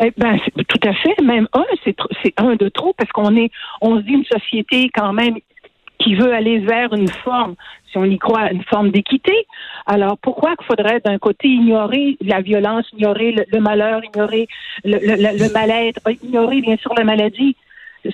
Eh 0.00 0.12
ben, 0.16 0.38
tout 0.68 0.88
à 0.88 0.92
fait. 0.94 1.22
Même 1.22 1.46
un, 1.52 1.64
c'est 1.84 2.32
un 2.38 2.56
de 2.56 2.68
trop 2.68 2.94
parce 2.96 3.10
qu'on 3.12 3.36
est, 3.36 3.50
on 3.80 3.98
se 3.98 4.02
dit 4.02 4.12
une 4.12 4.24
société 4.24 4.90
quand 4.94 5.12
même 5.12 5.36
qui 6.04 6.14
veut 6.14 6.32
aller 6.32 6.58
vers 6.58 6.92
une 6.92 7.08
forme, 7.08 7.54
si 7.90 7.96
on 7.96 8.04
y 8.04 8.18
croit, 8.18 8.52
une 8.52 8.62
forme 8.64 8.90
d'équité. 8.90 9.46
Alors 9.86 10.18
pourquoi 10.18 10.54
qu'il 10.56 10.66
faudrait 10.66 11.00
d'un 11.00 11.18
côté 11.18 11.48
ignorer 11.48 12.16
la 12.20 12.42
violence, 12.42 12.86
ignorer 12.92 13.34
le, 13.50 13.60
malheur, 13.60 14.02
ignorer 14.04 14.46
le, 14.84 14.98
le 14.98 15.52
mal-être, 15.52 16.02
ignorer 16.22 16.60
bien 16.60 16.76
sûr 16.76 16.92
la 16.94 17.04
maladie? 17.04 17.56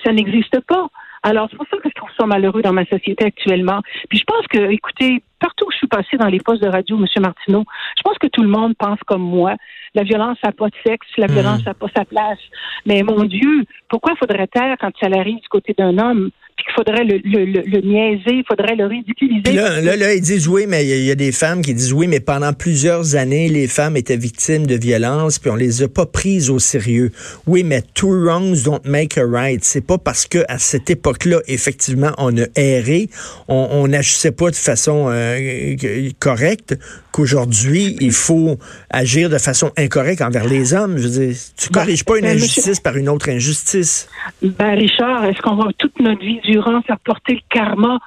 Ça 0.05 0.13
n'existe 0.13 0.59
pas. 0.61 0.87
Alors, 1.23 1.47
c'est 1.51 1.57
pour 1.57 1.67
ça 1.69 1.77
que 1.77 1.87
je 1.87 1.93
trouve 1.93 2.09
ça 2.17 2.25
malheureux 2.25 2.63
dans 2.63 2.73
ma 2.73 2.85
société 2.85 3.25
actuellement. 3.25 3.81
Puis 4.09 4.17
je 4.17 4.23
pense 4.23 4.47
que, 4.47 4.71
écoutez, 4.71 5.21
partout 5.39 5.65
où 5.67 5.71
je 5.71 5.77
suis 5.77 5.87
passée 5.87 6.17
dans 6.17 6.27
les 6.27 6.39
postes 6.39 6.63
de 6.63 6.67
radio, 6.67 6.97
M. 6.97 7.05
Martineau, 7.21 7.63
je 7.97 8.01
pense 8.03 8.17
que 8.17 8.27
tout 8.27 8.41
le 8.41 8.47
monde 8.47 8.73
pense 8.77 8.99
comme 9.05 9.21
moi. 9.21 9.55
La 9.93 10.03
violence 10.03 10.37
n'a 10.43 10.51
pas 10.51 10.69
de 10.69 10.75
sexe, 10.83 11.07
la 11.17 11.27
hmm. 11.27 11.31
violence 11.31 11.65
n'a 11.65 11.75
pas 11.75 11.87
sa 11.95 12.05
place. 12.05 12.39
Mais 12.87 13.03
mon 13.03 13.23
Dieu, 13.25 13.65
pourquoi 13.87 14.15
faudrait-elle, 14.15 14.77
quand 14.79 14.91
ça 14.99 15.07
arrive 15.15 15.41
du 15.41 15.47
côté 15.47 15.75
d'un 15.77 15.97
homme, 15.99 16.31
qu'il 16.63 16.73
faudrait 16.73 17.03
le, 17.03 17.19
le, 17.23 17.45
le, 17.45 17.81
niaiser, 17.81 18.37
il 18.37 18.43
faudrait 18.47 18.75
le 18.75 18.85
ridiculiser. 18.85 19.53
Là, 19.53 19.81
là, 19.81 20.13
ils 20.13 20.21
disent 20.21 20.47
oui, 20.47 20.65
mais 20.67 20.85
il 20.85 21.05
y, 21.05 21.11
a 21.11 21.15
des 21.15 21.31
femmes 21.31 21.61
qui 21.61 21.73
disent 21.73 21.93
oui, 21.93 22.07
mais 22.07 22.19
pendant 22.19 22.53
plusieurs 22.53 23.15
années, 23.15 23.47
les 23.47 23.67
femmes 23.67 23.97
étaient 23.97 24.17
victimes 24.17 24.65
de 24.65 24.75
violences, 24.75 25.39
puis 25.39 25.49
on 25.49 25.55
les 25.55 25.83
a 25.83 25.87
pas 25.87 26.05
prises 26.05 26.49
au 26.49 26.59
sérieux. 26.59 27.11
Oui, 27.47 27.63
mais 27.63 27.81
two 27.93 28.09
wrongs 28.09 28.63
don't 28.63 28.81
make 28.85 29.17
a 29.17 29.25
right. 29.25 29.63
C'est 29.63 29.85
pas 29.85 29.97
parce 29.97 30.27
que 30.27 30.39
à 30.47 30.57
cette 30.57 30.89
époque-là, 30.89 31.39
effectivement, 31.47 32.11
on 32.17 32.37
a 32.37 32.45
erré, 32.55 33.09
on 33.47 33.87
n'agissait 33.87 34.31
pas 34.31 34.49
de 34.49 34.55
façon 34.55 35.07
euh, 35.09 35.75
correcte, 36.19 36.77
qu'aujourd'hui, 37.11 37.97
il 37.99 38.11
faut 38.11 38.57
agir 38.89 39.29
de 39.29 39.37
façon 39.37 39.71
incorrecte 39.77 40.21
envers 40.21 40.45
les 40.45 40.73
hommes. 40.73 40.97
Je 40.97 41.07
veux 41.07 41.27
dire, 41.27 41.35
tu 41.57 41.69
ben, 41.69 41.81
corriges 41.81 42.05
pas 42.05 42.17
une 42.17 42.25
ben, 42.25 42.35
injustice 42.35 42.79
par 42.79 42.97
une 42.97 43.09
autre 43.09 43.29
injustice. 43.29 44.09
Ben, 44.41 44.75
Richard, 44.75 45.25
est-ce 45.25 45.41
qu'on 45.41 45.55
va 45.55 45.71
toute 45.77 45.99
notre 45.99 46.21
vie 46.21 46.39
durant 46.43 46.81
faire 46.81 46.99
porter 46.99 47.33
le 47.33 47.41
karma 47.49 47.99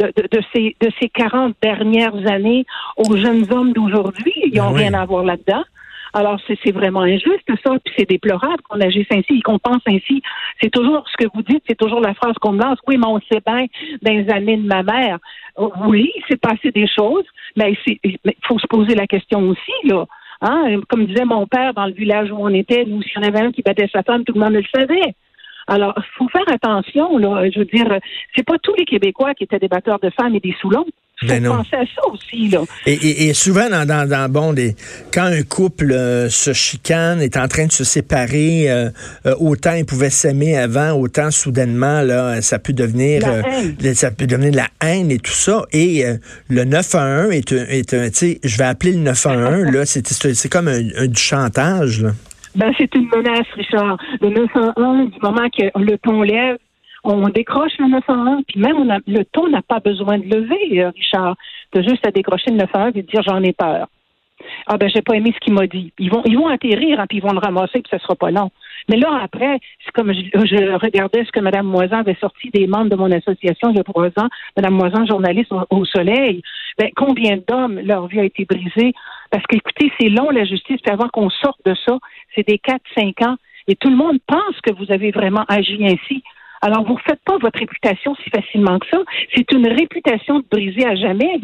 de, 0.00 0.12
de, 0.16 0.42
ces, 0.52 0.76
de 0.80 0.90
ces 1.00 1.08
40 1.08 1.54
dernières 1.62 2.30
années 2.30 2.64
aux 2.96 3.16
jeunes 3.16 3.46
hommes 3.52 3.72
d'aujourd'hui? 3.72 4.32
Ils 4.46 4.58
n'ont 4.58 4.70
ben 4.70 4.78
rien 4.78 4.94
à 4.94 5.04
voir 5.04 5.24
là-dedans. 5.24 5.64
Alors, 6.16 6.38
c'est 6.46 6.70
vraiment 6.70 7.00
injuste, 7.00 7.50
ça, 7.64 7.72
puis 7.84 7.92
c'est 7.98 8.08
déplorable 8.08 8.62
qu'on 8.68 8.80
agisse 8.80 9.08
ainsi, 9.10 9.40
qu'on 9.40 9.58
pense 9.58 9.82
ainsi. 9.88 10.22
C'est 10.62 10.70
toujours 10.70 11.04
ce 11.08 11.24
que 11.24 11.28
vous 11.34 11.42
dites, 11.42 11.64
c'est 11.68 11.76
toujours 11.76 12.00
la 12.00 12.14
phrase 12.14 12.34
qu'on 12.40 12.52
me 12.52 12.62
lance. 12.62 12.78
Oui, 12.86 12.96
mais 12.96 13.08
on 13.08 13.18
sait 13.20 13.42
bien 13.44 13.66
dans 14.00 14.12
les 14.12 14.30
années 14.30 14.56
de 14.56 14.66
ma 14.66 14.84
mère. 14.84 15.18
Oui, 15.86 16.12
c'est 16.28 16.40
passé 16.40 16.70
des 16.70 16.86
choses, 16.86 17.24
mais 17.56 17.74
il 18.04 18.16
faut 18.46 18.60
se 18.60 18.66
poser 18.68 18.94
la 18.94 19.08
question 19.08 19.40
aussi, 19.48 19.72
là. 19.82 20.04
Hein? 20.40 20.80
Comme 20.88 21.06
disait 21.06 21.24
mon 21.24 21.48
père 21.48 21.74
dans 21.74 21.86
le 21.86 21.92
village 21.92 22.30
où 22.30 22.36
on 22.38 22.50
était, 22.50 22.84
nous, 22.84 23.02
s'il 23.02 23.14
y 23.16 23.18
en 23.18 23.28
avait 23.28 23.40
un 23.40 23.50
qui 23.50 23.62
battait 23.62 23.88
sa 23.92 24.04
femme, 24.04 24.22
tout 24.22 24.34
le 24.34 24.40
monde 24.40 24.52
le 24.52 24.62
savait. 24.72 25.14
Alors, 25.66 25.94
faut 26.16 26.28
faire 26.28 26.48
attention, 26.48 27.18
là. 27.18 27.50
Je 27.50 27.58
veux 27.58 27.64
dire, 27.64 27.88
c'est 28.36 28.46
pas 28.46 28.58
tous 28.62 28.74
les 28.76 28.84
Québécois 28.84 29.34
qui 29.34 29.44
étaient 29.44 29.58
des 29.58 29.68
batteurs 29.68 29.98
de 29.98 30.10
femmes 30.10 30.36
et 30.36 30.40
des 30.40 30.54
soulons. 30.60 30.86
Ben 31.26 31.44
faut 31.44 31.54
penser 31.54 31.76
à 31.76 31.84
ça 31.84 32.06
aussi, 32.10 32.48
là. 32.48 32.60
Et, 32.86 33.32
souvent, 33.34 33.68
dans, 33.68 33.86
dans, 33.86 34.28
bon, 34.30 34.52
des, 34.52 34.74
quand 35.12 35.24
un 35.24 35.42
couple 35.42 35.92
euh, 35.92 36.28
se 36.28 36.52
chicane, 36.52 37.20
est 37.20 37.36
en 37.36 37.48
train 37.48 37.66
de 37.66 37.72
se 37.72 37.84
séparer, 37.84 38.70
euh, 38.70 38.90
euh, 39.26 39.34
autant 39.38 39.74
ils 39.74 39.84
pouvaient 39.84 40.10
s'aimer 40.10 40.56
avant, 40.56 40.92
autant 40.92 41.30
soudainement, 41.30 42.02
là, 42.02 42.42
ça 42.42 42.58
peut 42.58 42.72
devenir, 42.72 43.22
ça 43.94 44.10
peut 44.10 44.26
devenir 44.26 44.52
de 44.52 44.56
la 44.56 44.68
haine 44.82 45.10
et 45.10 45.18
tout 45.18 45.32
ça. 45.32 45.64
Et 45.72 46.04
le 46.48 46.64
911 46.64 47.32
est 47.32 47.52
un, 47.52 47.66
est 47.66 47.94
un 47.94 48.08
tu 48.08 48.14
sais, 48.14 48.40
je 48.42 48.58
vais 48.58 48.64
appeler 48.64 48.92
le 48.92 49.00
911, 49.00 49.72
là, 49.72 49.86
c'est 49.86 50.48
comme 50.48 50.68
un, 50.68 50.82
un, 50.96 51.06
du 51.06 51.20
chantage, 51.20 52.02
là. 52.02 52.10
Ben, 52.56 52.72
c'est 52.78 52.94
une 52.94 53.08
menace, 53.08 53.46
Richard. 53.56 53.96
Le 54.20 54.30
911, 54.30 55.10
du 55.10 55.18
moment 55.20 55.48
que 55.50 55.64
le 55.76 55.98
ton 55.98 56.22
lève, 56.22 56.56
on 57.04 57.28
décroche 57.28 57.76
le 57.78 57.88
911, 57.88 58.42
puis 58.48 58.60
même 58.60 59.00
le 59.06 59.24
ton 59.24 59.48
n'a 59.48 59.62
pas 59.62 59.80
besoin 59.80 60.18
de 60.18 60.24
lever, 60.24 60.82
euh, 60.82 60.90
Richard. 60.90 61.36
Tu 61.72 61.82
juste 61.82 62.06
à 62.06 62.10
décrocher 62.10 62.50
le 62.50 62.56
911 62.56 62.92
et 62.96 63.02
dire 63.02 63.22
j'en 63.26 63.42
ai 63.42 63.52
peur. 63.52 63.88
Ah 64.66 64.76
ben 64.76 64.88
j'ai 64.88 65.02
pas 65.02 65.14
aimé 65.14 65.32
ce 65.34 65.40
qu'il 65.40 65.54
m'a 65.54 65.66
dit. 65.66 65.92
Ils 65.98 66.10
vont 66.10 66.22
ils 66.24 66.36
vont 66.36 66.48
atterrir 66.48 67.00
hein, 67.00 67.06
puis 67.08 67.18
ils 67.18 67.22
vont 67.22 67.32
le 67.32 67.38
ramasser 67.38 67.80
puis 67.80 67.90
ça 67.90 67.98
sera 67.98 68.14
pas 68.14 68.30
long. 68.30 68.50
Mais 68.88 68.96
là, 68.96 69.20
après, 69.22 69.60
c'est 69.84 69.92
comme 69.92 70.12
je, 70.12 70.20
je, 70.20 70.78
regardais 70.78 71.24
ce 71.24 71.32
que 71.32 71.40
Mme 71.40 71.66
Moisan 71.66 71.98
avait 71.98 72.16
sorti 72.20 72.50
des 72.50 72.66
membres 72.66 72.90
de 72.90 72.96
mon 72.96 73.10
association 73.10 73.70
il 73.70 73.76
y 73.76 73.80
a 73.80 73.84
trois 73.84 74.08
ans, 74.18 74.28
Mme 74.56 74.74
Moisan, 74.74 75.06
journaliste 75.06 75.52
au, 75.70 75.84
Soleil, 75.86 76.42
ben, 76.78 76.90
combien 76.94 77.38
d'hommes 77.48 77.80
leur 77.80 78.08
vie 78.08 78.20
a 78.20 78.24
été 78.24 78.44
brisée? 78.44 78.92
Parce 79.30 79.44
qu'écoutez, 79.46 79.90
c'est 79.98 80.08
long 80.08 80.30
la 80.30 80.44
justice, 80.44 80.80
puis 80.82 80.92
avant 80.92 81.08
qu'on 81.08 81.30
sorte 81.30 81.60
de 81.64 81.74
ça, 81.86 81.98
c'est 82.34 82.46
des 82.46 82.58
quatre, 82.58 82.84
cinq 82.94 83.22
ans. 83.22 83.36
Et 83.68 83.76
tout 83.76 83.88
le 83.88 83.96
monde 83.96 84.18
pense 84.26 84.60
que 84.62 84.74
vous 84.74 84.92
avez 84.92 85.10
vraiment 85.10 85.44
agi 85.48 85.78
ainsi. 85.86 86.22
Alors, 86.64 86.82
vous 86.86 86.94
ne 86.94 86.98
faites 87.06 87.20
pas 87.26 87.36
votre 87.36 87.58
réputation 87.58 88.14
si 88.24 88.30
facilement 88.30 88.78
que 88.78 88.86
ça. 88.90 88.98
C'est 89.34 89.52
une 89.52 89.68
réputation 89.68 90.38
de 90.38 90.46
briser 90.50 90.86
à 90.86 90.94
jamais. 90.94 91.38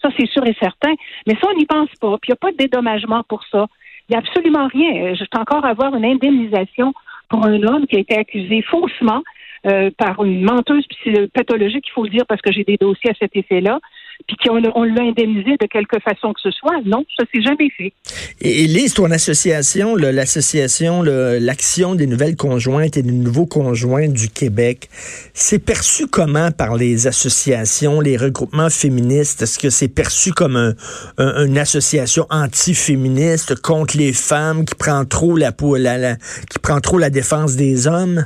Ça, 0.00 0.08
c'est 0.18 0.26
sûr 0.30 0.46
et 0.46 0.56
certain. 0.58 0.94
Mais 1.26 1.34
ça, 1.34 1.48
on 1.52 1.58
n'y 1.58 1.66
pense 1.66 1.90
pas. 2.00 2.16
Puis 2.16 2.30
il 2.30 2.32
n'y 2.32 2.36
a 2.36 2.36
pas 2.36 2.52
de 2.52 2.56
dédommagement 2.56 3.22
pour 3.28 3.44
ça. 3.50 3.66
Il 4.08 4.12
n'y 4.12 4.16
a 4.16 4.20
absolument 4.20 4.68
rien. 4.68 5.12
Je 5.12 5.20
vais 5.20 5.38
encore 5.38 5.66
avoir 5.66 5.94
une 5.94 6.06
indemnisation 6.06 6.94
pour 7.28 7.44
un 7.44 7.62
homme 7.64 7.86
qui 7.86 7.96
a 7.96 7.98
été 8.00 8.16
accusé 8.16 8.62
faussement 8.62 9.22
euh, 9.66 9.90
par 9.96 10.24
une 10.24 10.42
menteuse 10.42 10.86
pathologique, 11.34 11.86
il 11.86 11.92
faut 11.92 12.04
le 12.04 12.10
dire, 12.10 12.26
parce 12.26 12.40
que 12.40 12.50
j'ai 12.50 12.64
des 12.64 12.78
dossiers 12.78 13.10
à 13.10 13.14
cet 13.14 13.36
effet-là 13.36 13.78
puis 14.26 14.36
qu'on 14.36 14.62
on, 14.74 14.84
l'a 14.84 15.02
indemnisé 15.02 15.56
de 15.60 15.66
quelque 15.66 15.98
façon 16.00 16.32
que 16.32 16.40
ce 16.40 16.50
soit. 16.50 16.80
Non, 16.84 17.04
ça 17.16 17.24
s'est 17.32 17.42
jamais 17.42 17.68
fait. 17.76 17.92
Et, 18.40 18.66
Lise, 18.66 18.94
ton 18.94 19.10
association, 19.10 19.96
l'association, 19.96 21.02
l'Action 21.02 21.94
des 21.94 22.06
nouvelles 22.06 22.36
conjointes 22.36 22.96
et 22.96 23.02
des 23.02 23.12
nouveaux 23.12 23.46
conjoints 23.46 24.08
du 24.08 24.28
Québec, 24.28 24.88
c'est 25.34 25.64
perçu 25.64 26.06
comment 26.06 26.50
par 26.50 26.76
les 26.76 27.06
associations, 27.06 28.00
les 28.00 28.16
regroupements 28.16 28.70
féministes? 28.70 29.42
Est-ce 29.42 29.58
que 29.58 29.70
c'est 29.70 29.88
perçu 29.88 30.32
comme 30.32 30.56
un, 30.56 31.44
une 31.44 31.58
association 31.58 32.26
anti-féministe 32.30 33.60
contre 33.60 33.96
les 33.96 34.12
femmes 34.12 34.64
qui 34.64 34.74
prend 34.74 35.04
trop 35.04 35.36
la, 35.36 35.52
la, 35.98 36.16
qui 36.16 36.58
prend 36.62 36.80
trop 36.80 36.98
la 36.98 37.10
défense 37.10 37.56
des 37.56 37.86
hommes? 37.86 38.24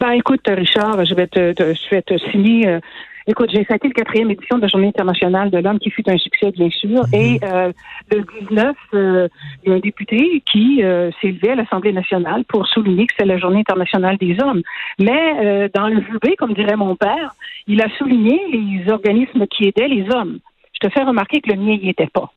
Ben, 0.00 0.10
écoute, 0.12 0.42
Richard, 0.46 1.04
je 1.04 1.14
vais 1.14 1.26
te, 1.26 1.54
je 1.56 1.90
vais 1.90 2.02
te 2.02 2.18
signer 2.30 2.68
euh, 2.68 2.80
Écoute, 3.26 3.50
j'ai 3.54 3.64
fêté 3.64 3.88
le 3.88 3.94
quatrième 3.94 4.30
édition 4.30 4.56
de 4.56 4.62
la 4.62 4.68
Journée 4.68 4.88
internationale 4.88 5.50
de 5.50 5.56
l'homme 5.56 5.78
qui 5.78 5.90
fut 5.90 6.08
un 6.10 6.18
succès, 6.18 6.50
bien 6.50 6.68
sûr. 6.68 7.04
Mhm. 7.06 7.14
Et 7.14 7.40
euh, 7.42 7.72
le 8.10 8.24
19, 8.48 8.76
euh, 8.92 9.28
il 9.62 9.70
y 9.70 9.72
a 9.72 9.76
un 9.76 9.80
député 9.80 10.42
qui 10.50 10.82
euh, 10.82 11.10
s'est 11.20 11.28
levé 11.28 11.52
à 11.52 11.54
l'Assemblée 11.54 11.92
nationale 11.92 12.44
pour 12.44 12.66
souligner 12.66 13.06
que 13.06 13.14
c'est 13.18 13.24
la 13.24 13.38
Journée 13.38 13.60
internationale 13.60 14.18
des 14.18 14.36
hommes. 14.42 14.62
Mais 14.98 15.32
euh, 15.42 15.68
dans 15.74 15.88
le 15.88 16.00
VB, 16.00 16.36
comme 16.36 16.52
dirait 16.52 16.76
mon 16.76 16.96
père, 16.96 17.34
il 17.66 17.80
a 17.80 17.88
souligné 17.96 18.40
les 18.52 18.92
organismes 18.92 19.46
qui 19.46 19.68
aidaient 19.68 19.88
les 19.88 20.06
hommes. 20.14 20.40
Je 20.74 20.86
te 20.86 20.92
fais 20.92 21.02
remarquer 21.02 21.40
que 21.40 21.50
le 21.50 21.56
mien 21.56 21.78
n'y 21.80 21.88
était 21.88 22.10
pas. 22.12 22.30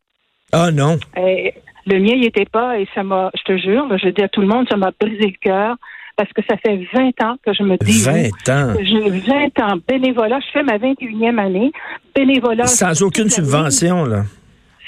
Ah 0.53 0.72
non. 0.72 0.98
le 1.17 2.00
mien 2.00 2.15
n'y 2.15 2.25
était 2.25 2.46
pas 2.46 2.79
et 2.79 2.88
ça 2.96 3.03
m'a, 3.03 3.29
je 3.36 3.44
te 3.44 3.58
jure, 3.58 3.86
je 3.98 4.08
dis 4.08 4.22
à 4.22 4.29
tout 4.29 4.39
le 4.39 4.48
monde, 4.48 4.65
ça 4.70 4.77
m'a 4.77 4.91
brisé 4.98 5.25
le 5.25 5.38
cœur 5.41 5.75
parce 6.17 6.33
que 6.33 6.41
ça 6.50 6.57
fait 6.57 6.77
20 6.93 7.21
ans 7.24 7.38
que 7.45 7.53
je 7.53 7.63
me 7.63 7.77
dis. 7.77 8.03
20 8.03 8.50
ans. 8.50 8.74
J'ai 8.81 9.09
20 9.09 9.59
ans 9.62 9.77
bénévolat. 9.88 10.39
Je 10.39 10.51
fais 10.51 10.63
ma 10.63 10.77
21e 10.77 11.38
année. 11.38 11.71
Bénévolat. 12.13 12.65
Sans 12.65 13.01
aucune 13.03 13.29
subvention, 13.29 14.03
là. 14.03 14.24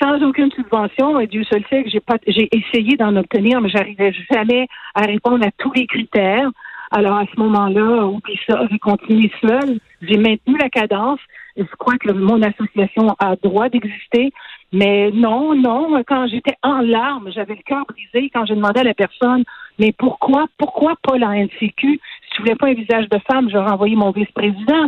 Sans 0.02 0.22
aucune 0.24 0.52
subvention. 0.52 1.20
Et 1.20 1.28
Dieu 1.28 1.44
seul 1.44 1.64
sait 1.70 1.84
que 1.84 1.90
j'ai 1.90 2.00
pas, 2.00 2.18
j'ai 2.28 2.50
essayé 2.52 2.98
d'en 2.98 3.16
obtenir, 3.16 3.62
mais 3.62 3.70
j'arrivais 3.70 4.12
jamais 4.32 4.68
à 4.96 5.02
répondre 5.02 5.46
à 5.46 5.52
tous 5.58 5.72
les 5.74 5.86
critères. 5.86 6.50
Alors, 6.92 7.18
à 7.18 7.26
ce 7.32 7.40
moment-là, 7.40 8.08
oublie 8.08 8.40
ça, 8.50 8.66
j'ai 8.72 8.80
continué 8.80 9.32
seul. 9.40 9.80
J'ai 10.02 10.18
maintenu 10.18 10.58
la 10.58 10.70
cadence. 10.70 11.20
Je 11.56 11.64
crois 11.78 11.98
que 11.98 12.12
mon 12.12 12.42
association 12.42 13.16
a 13.20 13.36
droit 13.36 13.70
d'exister. 13.70 14.32
Mais 14.72 15.12
non, 15.12 15.56
non, 15.56 16.02
quand 16.08 16.28
j'étais 16.28 16.56
en 16.64 16.82
larmes, 16.82 17.32
j'avais 17.34 17.56
le 17.56 17.64
cœur 17.64 17.86
brisé 17.88 18.30
quand 18.34 18.46
je 18.46 18.54
demandais 18.54 18.82
à 18.82 18.84
la 18.84 18.94
personne, 18.94 19.44
mais 19.80 19.94
pourquoi, 19.98 20.46
pourquoi 20.58 20.96
pas 21.02 21.18
la 21.18 21.36
NCQ? 21.36 21.72
Si 21.72 22.30
tu 22.32 22.42
voulais 22.42 22.56
pas 22.56 22.68
un 22.68 22.74
visage 22.74 23.10
de 23.10 23.20
femme, 23.32 23.50
j'aurais 23.50 23.72
envoyé 23.72 23.96
mon 23.96 24.12
vice-président. 24.12 24.88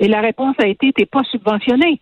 Et 0.00 0.08
la 0.08 0.20
réponse 0.20 0.54
a 0.62 0.66
été, 0.66 0.92
t'es 0.92 1.06
pas 1.06 1.24
subventionné. 1.24 2.00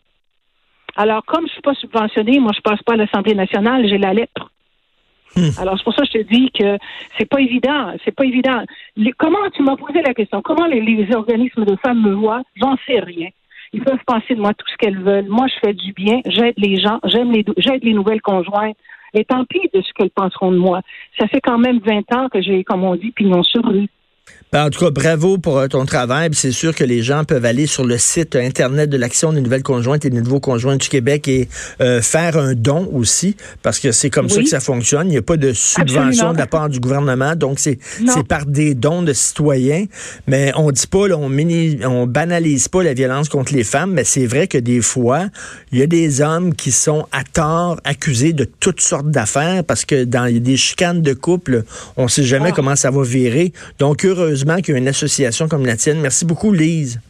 Alors, 0.97 1.25
comme 1.25 1.47
je 1.47 1.53
suis 1.53 1.63
pas 1.63 1.75
subventionné, 1.75 2.39
moi, 2.39 2.53
je 2.55 2.61
passe 2.61 2.83
pas 2.83 2.95
à 2.95 2.97
l'Assemblée 2.97 3.35
nationale, 3.35 3.87
j'ai 3.89 3.99
la 3.99 4.15
lettre. 4.15 4.51
Hmm. 5.35 5.51
Alors, 5.59 5.77
c'est 5.77 5.85
pour 5.85 5.95
ça 5.95 6.03
que 6.03 6.09
je 6.13 6.19
te 6.19 6.33
dis 6.33 6.51
que 6.51 6.79
c'est 7.19 7.29
pas 7.29 7.41
évident. 7.41 7.93
C'est 8.05 8.15
pas 8.15 8.25
évident. 8.25 8.63
comment 9.19 9.51
tu 9.55 9.63
m'as 9.63 9.77
posé 9.77 10.01
la 10.03 10.15
question? 10.15 10.41
Comment 10.43 10.67
les 10.67 11.09
organismes 11.15 11.65
de 11.65 11.77
femmes 11.77 12.03
me 12.03 12.13
voient? 12.13 12.43
J'en 12.57 12.77
sais 12.87 13.01
rien. 13.01 13.29
Ils 13.73 13.83
peuvent 13.83 14.05
penser 14.07 14.35
de 14.35 14.41
moi 14.41 14.55
tout 14.55 14.67
ce 14.69 14.77
qu'elles 14.77 14.99
veulent. 14.99 15.29
Moi, 15.29 15.47
je 15.49 15.55
fais 15.61 15.75
du 15.75 15.93
bien, 15.93 16.21
j'aide 16.27 16.55
les 16.57 16.81
gens, 16.81 16.99
j'aime 17.05 17.33
les, 17.33 17.45
j'aide 17.59 17.85
les 17.85 17.93
nouvelles 17.93 18.23
conjointes. 18.23 18.77
Et 19.17 19.25
tant 19.25 19.47
pis 19.47 19.71
de 19.73 19.81
ce 19.81 19.93
qu'elles 19.95 20.11
penseront 20.11 20.53
de 20.53 20.59
moi. 20.59 20.83
Ça 21.19 21.27
fait 21.27 21.41
quand 21.41 21.57
même 21.57 21.79
20 21.79 22.13
ans 22.15 22.29
que 22.29 22.43
j'ai, 22.43 22.63
comme 22.65 22.85
on 22.85 22.97
dit, 22.97 23.13
pignon 23.13 23.43
sur 23.43 23.65
rue. 23.65 23.89
Ben, 24.53 24.67
en 24.67 24.71
tout 24.71 24.79
cas, 24.79 24.91
bravo 24.93 25.39
pour 25.39 25.59
euh, 25.59 25.67
ton 25.67 25.85
travail. 25.87 26.31
C'est 26.33 26.53
sûr 26.53 26.73
que 26.73 26.85
les 26.85 27.03
gens 27.03 27.25
peuvent 27.25 27.45
aller 27.45 27.67
sur 27.67 27.85
le 27.85 27.99
site 27.99 28.37
Internet 28.37 28.89
de 28.89 28.97
l'Action 28.97 29.33
des 29.33 29.41
nouvelles 29.41 29.65
conjointes 29.65 30.05
et 30.05 30.11
des 30.11 30.21
nouveaux 30.21 30.39
conjoints 30.39 30.77
du 30.77 30.89
Québec 30.89 31.27
et 31.27 31.49
euh, 31.81 32.01
faire 32.01 32.39
un 32.39 32.55
don 32.55 32.89
aussi, 32.93 33.37
parce 33.65 33.81
que 33.81 33.91
c'est 33.91 34.09
comme 34.09 34.29
ça 34.29 34.41
que 34.41 34.49
ça 34.49 34.61
fonctionne. 34.61 35.09
Il 35.09 35.11
n'y 35.11 35.17
a 35.17 35.23
pas 35.23 35.37
de 35.37 35.53
subvention 35.53 36.33
de 36.33 36.39
la 36.39 36.47
part 36.47 36.69
du 36.69 36.79
gouvernement, 36.79 37.35
donc 37.35 37.59
c'est 37.59 37.79
par 38.29 38.47
des 38.47 38.75
dons 38.75 39.03
de 39.03 39.13
citoyens. 39.13 39.87
Mais 40.29 40.53
on 40.55 40.71
dit 40.71 40.87
pas, 40.87 41.09
on, 41.17 41.29
mini, 41.29 41.81
on 41.85 42.07
banalise 42.07 42.69
pas 42.69 42.85
la 42.85 42.95
violence 42.95 43.29
contre 43.29 43.53
les 43.53 43.65
femmes, 43.65 43.95
mais 43.95 44.05
c'est 44.05 44.27
vrai 44.27 44.47
que 44.47 44.59
des 44.59 44.81
fois, 44.81 45.27
il 45.73 45.81
y 45.81 45.83
a 45.83 45.89
des 45.89 46.21
hommes 46.21 46.55
qui 46.55 46.71
sont 46.71 47.07
à 47.11 47.25
tort 47.25 47.81
accusés 47.83 48.33
de 48.33 48.45
toutes 48.45 48.81
sortes 48.81 49.11
d'affaires, 49.11 49.65
parce 49.65 49.85
que 49.85 50.05
dans 50.05 50.33
des 50.33 50.57
chicanes 50.57 51.03
de 51.03 51.15
couple, 51.15 51.65
on 51.97 52.07
sait 52.07 52.23
jamais 52.23 52.51
ah. 52.53 52.55
comment 52.55 52.77
ça 52.77 52.93
va 52.93 53.03
virer. 53.03 53.53
Donc, 53.81 54.05
heureusement, 54.05 54.36
qu'il 54.45 54.73
y 54.73 54.75
a 54.75 54.79
une 54.79 54.89
association 54.89 55.49
comme 55.49 55.65
la 55.65 55.77
tienne. 55.77 56.01
Merci 56.01 56.25
beaucoup, 56.25 56.53
Lise. 56.53 57.01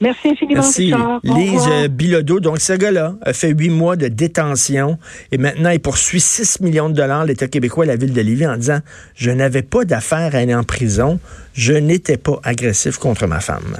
Merci 0.00 0.28
infiniment, 0.28 0.60
Merci. 0.60 0.92
Lise 1.24 1.68
euh, 1.70 1.88
Bilodeau. 1.88 2.38
Donc, 2.40 2.60
ce 2.60 2.74
gars-là 2.74 3.14
a 3.22 3.32
fait 3.32 3.50
huit 3.50 3.70
mois 3.70 3.96
de 3.96 4.08
détention 4.08 4.98
et 5.32 5.38
maintenant, 5.38 5.70
il 5.70 5.80
poursuit 5.80 6.20
6 6.20 6.60
millions 6.60 6.90
de 6.90 6.94
dollars 6.94 7.24
l'État 7.24 7.48
québécois 7.48 7.84
et 7.84 7.88
la 7.88 7.96
ville 7.96 8.12
de 8.12 8.20
Lévis 8.20 8.46
en 8.46 8.56
disant 8.56 8.80
Je 9.14 9.30
n'avais 9.30 9.62
pas 9.62 9.84
d'affaire 9.84 10.34
à 10.34 10.38
aller 10.38 10.54
en 10.54 10.64
prison. 10.64 11.18
Je 11.54 11.72
n'étais 11.72 12.18
pas 12.18 12.38
agressif 12.42 12.98
contre 12.98 13.26
ma 13.26 13.40
femme. 13.40 13.78